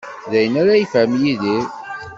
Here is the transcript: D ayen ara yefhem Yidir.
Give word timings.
D 0.29 0.33
ayen 0.39 0.55
ara 0.61 0.79
yefhem 0.81 1.11
Yidir. 1.21 1.65